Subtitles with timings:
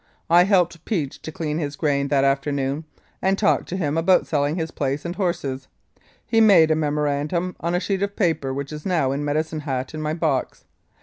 [0.31, 2.85] I helped Peach to clean his grain that afternoon,
[3.21, 5.67] and talked to him about selling his place and horses.
[6.25, 9.93] He made a memorandum on a sheet of paper which is now in Medicine Hat
[9.93, 10.65] in my box.